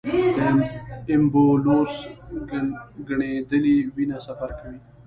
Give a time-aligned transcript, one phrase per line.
[1.05, 1.93] د ایمبولوس
[3.07, 4.79] ګڼېدلې وینه سفر کوي.